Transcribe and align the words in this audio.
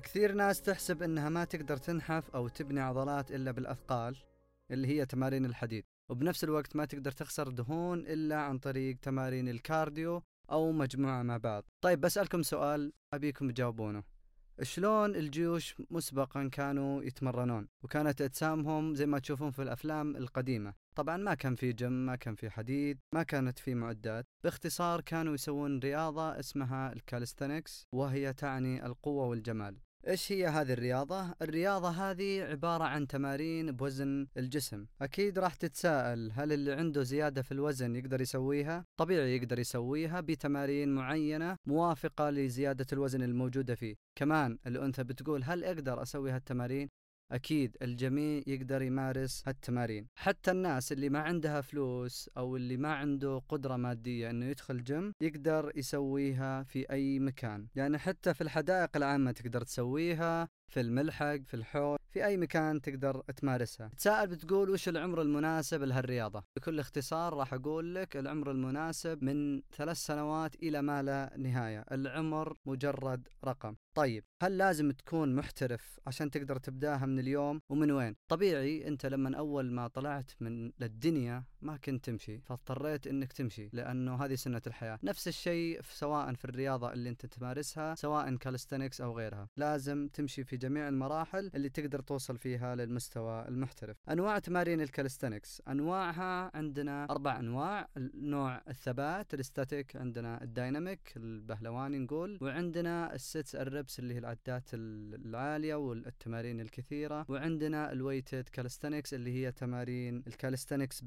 كثير 0.00 0.32
ناس 0.32 0.62
تحسب 0.62 1.02
إنها 1.02 1.28
ما 1.28 1.44
تقدر 1.44 1.76
تنحف 1.76 2.30
أو 2.30 2.48
تبني 2.48 2.80
عضلات 2.80 3.32
إلا 3.32 3.50
بالأثقال 3.50 4.16
اللي 4.70 4.88
هي 4.88 5.06
تمارين 5.06 5.44
الحديد 5.44 5.84
وبنفس 6.08 6.44
الوقت 6.44 6.76
ما 6.76 6.84
تقدر 6.84 7.12
تخسر 7.12 7.48
دهون 7.48 7.98
إلا 7.98 8.36
عن 8.36 8.58
طريق 8.58 8.96
تمارين 9.02 9.48
ال 9.48 9.59
cardio 9.59 10.22
أو 10.50 10.72
مجموعة 10.72 11.22
مع 11.22 11.36
بعض 11.36 11.64
طيب 11.80 12.00
بسألكم 12.00 12.42
سؤال 12.42 12.92
أبيكم 13.14 13.50
تجاوبونه. 13.50 14.02
شلون 14.62 15.16
الجيوش 15.16 15.74
مسبقا 15.90 16.48
كانوا 16.48 17.02
يتمرنون؟ 17.02 17.68
وكانت 17.82 18.20
أجسامهم 18.20 18.94
زي 18.94 19.06
ما 19.06 19.18
تشوفون 19.18 19.50
في 19.50 19.62
الأفلام 19.62 20.16
القديمة. 20.16 20.74
طبعا 20.94 21.16
ما 21.16 21.34
كان 21.34 21.54
في 21.54 21.72
جم 21.72 21.92
ما 21.92 22.16
كان 22.16 22.34
في 22.34 22.50
حديد 22.50 22.98
ما 23.14 23.22
كانت 23.22 23.58
في 23.58 23.74
معدات 23.74 24.26
باختصار 24.44 25.00
كانوا 25.00 25.34
يسوون 25.34 25.78
رياضة 25.78 26.40
اسمها 26.40 26.92
ال 26.92 26.99
calisthenics 26.99 27.86
وهي 27.92 28.32
تعني 28.32 28.86
القوة 28.86 29.26
والجمال 29.26 29.76
إيش 30.08 30.32
هي 30.32 30.46
هذه 30.46 30.72
الرياضة؟ 30.72 31.34
الرياضة 31.42 31.88
هذه 31.90 32.42
عبارة 32.42 32.84
عن 32.84 33.06
تمارين 33.06 33.72
بوزن 33.72 34.26
الجسم، 34.36 34.86
أكيد 35.02 35.38
راح 35.38 35.54
تتساءل 35.54 36.32
هل 36.32 36.52
اللي 36.52 36.72
عنده 36.72 37.02
زيادة 37.02 37.42
في 37.42 37.52
الوزن 37.52 37.96
يقدر 37.96 38.20
يسويها؟ 38.20 38.84
طبيعي 38.96 39.36
يقدر 39.36 39.58
يسويها 39.58 40.20
بتمارين 40.20 40.94
معينة 40.94 41.56
موافقة 41.66 42.30
لزيادة 42.30 42.86
الوزن 42.92 43.22
الموجودة 43.22 43.74
فيه، 43.74 43.94
كمان 44.18 44.58
الأنثى 44.66 45.04
بتقول 45.04 45.44
هل 45.44 45.64
أقدر 45.64 46.02
أسوي 46.02 46.30
هالتمارين؟ 46.30 46.88
أكيد 47.32 47.76
الجميع 47.82 48.42
يقدر 48.46 48.82
يمارس 48.82 49.42
هالتمارين. 49.46 50.06
حتى 50.16 50.50
الناس 50.50 50.92
اللي 50.92 51.08
ما 51.08 51.18
عندها 51.18 51.60
فلوس 51.60 52.30
أو 52.36 52.56
اللي 52.56 52.76
ما 52.76 52.92
عنده 52.92 53.38
قدرة 53.48 53.76
مادية 53.76 54.30
أنه 54.30 54.46
يدخل 54.46 54.84
جيم 54.84 55.12
يقدر 55.20 55.72
يسويها 55.76 56.62
في 56.62 56.90
أي 56.90 57.18
مكان. 57.18 57.66
يعني 57.74 57.98
حتى 57.98 58.34
في 58.34 58.40
الحدائق 58.40 58.96
العامة 58.96 59.32
تقدر 59.32 59.62
تسويها 59.62 60.48
في 60.72 60.80
الملحق 60.80 61.36
في 61.36 61.54
الحوض 61.54 61.98
في 62.10 62.24
أي 62.24 62.36
مكان 62.36 62.80
تقدر 62.80 63.22
تمارسها. 63.36 63.88
تساءل 63.88 64.26
بتقول 64.26 64.70
وش 64.70 64.88
العمر 64.88 65.22
المناسب 65.22 65.82
لهالرياضة؟ 65.82 66.44
بكل 66.56 66.80
اختصار 66.80 67.34
راح 67.34 67.54
أقول 67.54 67.94
لك 67.94 68.16
العمر 68.16 68.50
المناسب 68.50 69.24
من 69.24 69.62
ثلاث 69.76 69.96
سنوات 69.96 70.54
إلى 70.54 70.82
ما 70.82 71.02
لا 71.02 71.34
نهاية. 71.38 71.84
العمر 71.92 72.56
مجرد 72.66 73.28
رقم. 73.44 73.76
طيب 73.94 74.24
هل 74.42 74.58
لازم 74.58 74.90
تكون 74.90 75.34
محترف 75.34 76.00
عشان 76.06 76.30
تقدر 76.30 76.56
تبداها 76.56 77.06
من 77.06 77.18
اليوم؟ 77.18 77.60
ومن 77.68 77.90
وين؟ 77.90 78.16
طبيعي 78.28 78.88
أنت 78.88 79.06
لما 79.06 79.38
أول 79.38 79.72
ما 79.72 79.88
طلعت 79.88 80.30
من 80.40 80.72
الدنيا 80.82 81.44
ما 81.62 81.76
كنت 81.76 82.04
تمشي 82.04 82.40
فاضطريت 82.40 83.06
إنك 83.06 83.32
تمشي 83.32 83.68
لأنه 83.72 84.24
هذه 84.24 84.34
سنة 84.34 84.62
الحياة، 84.66 84.98
نفس 85.02 85.28
الشيء 85.28 85.80
سواء 85.82 86.32
في 86.34 86.44
الرياضة 86.44 86.92
اللي 86.92 87.08
أنت 87.08 87.26
تمارسها 87.26 87.94
سواء 87.94 88.36
calisthenics 88.36 89.00
أو 89.00 89.18
غيرها، 89.18 89.48
لازم 89.56 90.08
تمشي 90.08 90.44
في 90.44 90.56
جميع 90.56 90.88
المراحل 90.88 91.50
اللي 91.54 91.68
تقدر 91.68 92.00
توصل 92.00 92.38
فيها 92.38 92.74
للمستوى 92.74 93.48
المحترف. 93.48 93.96
أنواع 94.10 94.38
تمارين 94.38 94.80
ال 94.80 94.86
calisthenics، 94.86 95.62
أنواعها 95.68 96.50
عندنا 96.56 97.06
أربع 97.10 97.38
أنواع، 97.38 97.88
نوع 98.14 98.62
الثبات 98.68 99.34
ال 99.34 99.43
static 99.43 99.96
عندنا 99.96 100.42
ال 100.42 100.51
dynamic 100.51 101.12
البهلواني 101.16 101.98
نقول. 101.98 102.38
وعندنا 102.40 103.14
ال 103.14 103.22
sets 103.22 103.54
ال 103.54 103.63
reps 103.63 103.98
اللي 103.98 104.14
هي 104.14 104.18
العدات 104.18 104.70
العالية 104.72 105.74
والتمارين 105.74 106.60
الكثيرة. 106.60 107.26
وعندنا 107.28 107.92
ال 107.92 107.98
weighted 107.98 108.48
calisthenics 108.48 109.14
اللي 109.14 109.32
هي 109.32 109.52
تمارين 109.52 110.22
ال 110.26 110.32
calisthenics 110.32 111.00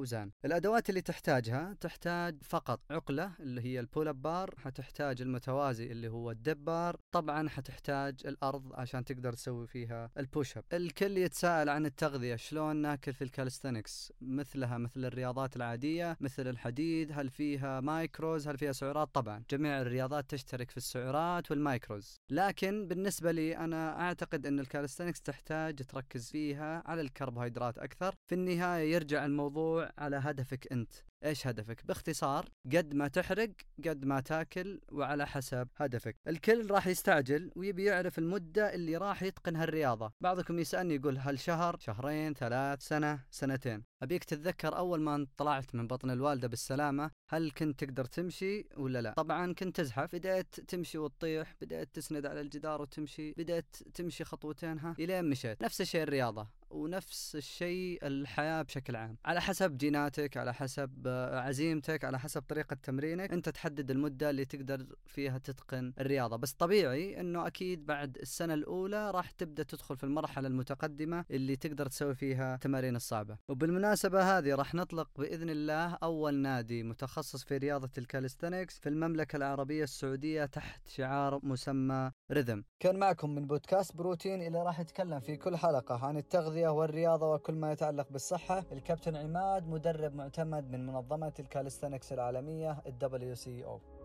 بالاوزان. 0.00 0.30
الأدوات 0.44 0.88
اللي 0.90 1.00
تحتاجها 1.00 1.76
تحتاج 1.80 2.42
فقط 2.42 2.80
عقلة 2.90 3.32
اللي 3.40 3.60
هي 3.60 3.80
ال 3.80 3.86
pull 3.86 4.08
up 4.08 4.22
bar، 4.22 4.54
حتحتاج 4.58 5.22
المتوازي 5.22 5.92
اللي 5.92 6.08
هو 6.08 6.30
ال 6.30 6.39
dip 6.39 6.64
bar، 6.64 6.96
طبعا 7.12 7.48
حتحتاج 7.48 8.20
الأرض 8.24 8.72
عشان 8.72 9.04
تقدر 9.04 9.32
تسوي 9.32 9.66
فيها 9.66 10.10
ال 10.18 10.26
push 10.26 10.56
up. 10.56 10.64
الكل 10.72 11.18
يتساءل 11.18 11.68
عن 11.68 11.86
التغذية 11.86 12.36
شلون 12.36 12.76
ناكل 12.76 13.12
في 13.12 13.24
ال 13.24 13.31
calisthenics 13.31 14.12
مثلها 14.20 14.78
مثل 14.78 15.04
الرياضات 15.04 15.56
العادية 15.56 16.16
مثل 16.20 16.48
الحديد 16.48 17.12
هل 17.12 17.30
فيها 17.30 17.80
macros 17.80 18.48
هل 18.48 18.58
فيها 18.58 18.72
سعرات؟ 18.72 19.08
طبعا 19.14 19.44
جميع 19.50 19.80
الرياضات 19.80 20.30
تشترك 20.30 20.70
في 20.70 20.76
السعرات 20.76 21.50
وال 21.50 21.68
macros 21.68 22.20
لكن 22.30 22.88
بالنسبة 22.88 23.32
لي 23.32 23.56
أنا 23.56 24.00
أعتقد 24.00 24.46
أن 24.46 24.60
ال 24.60 24.65
calisthenics 24.65 25.20
تحتاج 25.22 25.74
تركز 25.74 26.30
فيها 26.30 26.82
على 26.86 27.00
الكربوهيدرات 27.00 27.78
أكثر. 27.78 28.14
في 28.26 28.34
النهاية 28.34 28.94
يرجع 28.94 29.24
الموضوع 29.24 29.89
على 29.98 30.16
هدفك 30.16 30.72
أنت. 30.72 30.92
إيش 31.24 31.46
هدفك؟ 31.46 31.86
باختصار 31.86 32.48
قد 32.76 32.94
ما 32.94 33.08
تحرق 33.08 33.50
قد 33.86 34.04
ما 34.04 34.20
تاكل 34.20 34.80
وعلى 34.92 35.26
حسب 35.26 35.68
هدفك، 35.76 36.16
الكل 36.28 36.70
راح 36.70 36.86
يستعجل 36.86 37.50
ويبي 37.56 37.84
يعرف 37.84 38.18
المدة 38.18 38.74
اللي 38.74 38.96
راح 38.96 39.22
يتقن 39.22 39.56
هالرياضة، 39.56 40.12
بعضكم 40.20 40.58
يسألني 40.58 40.94
يقول 40.94 41.18
هل 41.18 41.38
شهر، 41.38 41.76
شهرين، 41.80 42.34
ثلاث، 42.34 42.82
سنة، 42.82 43.24
سنتين، 43.30 43.84
أبيك 44.02 44.24
تتذكر 44.24 44.76
أول 44.76 45.00
ما 45.00 45.26
طلعت 45.36 45.74
من 45.74 45.86
بطن 45.86 46.10
الوالدة 46.10 46.48
بالسلامة 46.48 47.10
هل 47.30 47.50
كنت 47.50 47.84
تقدر 47.84 48.04
تمشي 48.04 48.68
ولا 48.76 49.02
لا؟ 49.02 49.12
طبعا 49.16 49.52
كنت 49.52 49.76
تزحف. 49.76 50.14
بدأت 50.14 50.60
تمشي 50.60 50.98
وتطيح 50.98 51.54
بدأت 51.60 51.88
تسند 51.94 52.26
على 52.26 52.40
الجدار 52.40 52.82
وتمشي. 52.82 53.32
بدأت 53.32 53.76
تمشي 53.94 54.24
خطوتين 54.24 54.78
ها؟ 54.78 54.94
إلين 54.98 55.24
مشيت. 55.30 55.62
نفس 55.62 55.80
الشيء 55.80 56.02
الرياضة. 56.02 56.48
ونفس 56.70 57.36
الشيء 57.36 58.06
الحياة 58.06 58.62
بشكل 58.62 58.96
عام. 58.96 59.16
على 59.24 59.40
حسب 59.40 59.76
جيناتك 59.76 60.36
على 60.36 60.54
حسب 60.54 61.08
عزيمتك 61.32 62.04
على 62.04 62.18
حسب 62.18 62.42
طريقة 62.42 62.76
تمرينك 62.82 63.32
أنت 63.32 63.48
تحدد 63.48 63.90
المدة 63.90 64.30
اللي 64.30 64.44
تقدر 64.44 64.86
فيها 65.06 65.38
تتقن 65.38 65.92
الرياضة. 66.00 66.36
بس 66.36 66.52
طبيعي 66.52 67.20
أنه 67.20 67.46
أكيد 67.46 67.86
بعد 67.86 68.16
السنة 68.16 68.54
الأولى 68.54 69.10
راح 69.10 69.30
تبدأ 69.30 69.62
تدخل 69.62 69.96
في 69.96 70.04
المرحلة 70.04 70.48
المتقدمة 70.48 71.24
اللي 71.30 71.56
تقدر 71.56 71.86
تسوي 71.86 72.14
فيها 72.14 72.54
التمارين 72.54 72.96
الصعبة. 72.96 73.38
وبالمناسبة 73.48 74.38
هذه 74.38 74.54
راح 74.54 74.74
نطلق 74.74 75.10
بإذن 75.18 75.50
الله 75.50 75.98
أول 76.02 76.34
نادي 76.34 76.82
متخصص 76.82 77.44
في 77.44 77.56
رياضة 77.56 77.90
ال 77.98 78.04
calisthenics 78.04 78.78
في 78.78 78.88
المملكة 78.88 79.36
العربية 79.36 79.84
السعودية 79.84 80.44
تحت 80.44 80.88
شعار 80.88 81.40
مسمى 81.42 82.10
rhythm 82.32 82.64
كان 82.80 82.96
معكم 82.98 83.30
من 83.34 83.46
بودكاست 83.46 83.96
بروتين 83.96 84.42
اللي 84.42 84.62
راح 84.62 84.80
يتكلم 84.80 85.20
في 85.20 85.36
كل 85.36 85.56
حلقة 85.56 86.06
عن 86.06 86.16
التغذية 86.60 86.78
والرياضة 86.78 87.34
وكل 87.34 87.54
ما 87.54 87.72
يتعلق 87.72 88.06
بالصحة 88.10 88.64
الكابتن 88.72 89.16
عماد 89.16 89.68
مدرب 89.68 90.14
معتمد 90.14 90.70
من 90.70 90.86
منظمة 90.86 91.32
ال 91.40 91.46
calisthenics 91.46 92.12
العالمية 92.12 92.82
ال 92.86 92.94
WCO 93.36 93.99